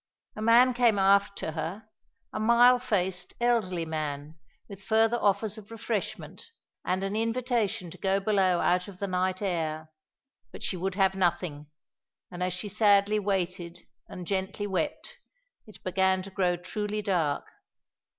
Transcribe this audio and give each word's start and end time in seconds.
A 0.35 0.41
man 0.41 0.73
came 0.73 0.97
aft 0.97 1.37
to 1.37 1.51
her; 1.51 1.87
a 2.33 2.39
mild 2.39 2.81
faced, 2.81 3.35
elderly 3.39 3.85
man, 3.85 4.35
with 4.67 4.81
further 4.81 5.17
offers 5.21 5.59
of 5.59 5.69
refreshment 5.69 6.41
and 6.83 7.03
an 7.03 7.15
invitation 7.15 7.91
to 7.91 7.99
go 7.99 8.19
below 8.19 8.61
out 8.61 8.87
of 8.87 8.97
the 8.97 9.05
night 9.05 9.43
air. 9.43 9.91
But 10.51 10.63
she 10.63 10.75
would 10.75 10.95
have 10.95 11.13
nothing; 11.13 11.67
and 12.31 12.41
as 12.41 12.53
she 12.53 12.67
sadly 12.67 13.19
waited 13.19 13.85
and 14.07 14.25
gently 14.25 14.65
wept, 14.65 15.17
it 15.67 15.83
began 15.83 16.23
to 16.23 16.31
grow 16.31 16.57
truly 16.57 17.03
dark. 17.03 17.45